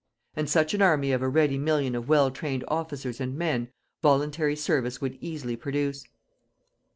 [0.35, 4.55] And such an army of a ready million of well trained officers and men, voluntary
[4.55, 6.07] service would easily produce.